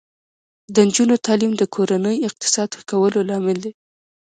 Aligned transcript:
د 0.73 0.75
نجونو 0.87 1.15
تعلیم 1.25 1.53
د 1.57 1.63
کورنۍ 1.75 2.17
اقتصاد 2.27 2.69
ښه 2.77 2.83
کولو 2.91 3.19
لامل 3.29 3.57
دی. 3.63 3.71